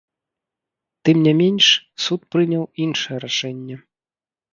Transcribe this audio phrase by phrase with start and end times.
[1.09, 1.65] Тым не менш,
[2.05, 3.75] суд прыняў іншае рашэнне.